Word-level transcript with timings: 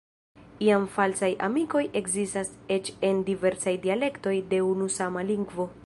Iam 0.67 0.85
falsaj 0.93 1.29
amikoj 1.47 1.83
ekzistas 2.01 2.49
eĉ 2.79 2.91
en 3.11 3.23
diversaj 3.31 3.75
dialektoj 3.87 4.37
de 4.55 4.65
unu 4.75 4.93
sama 4.99 5.29
lingvo. 5.33 5.75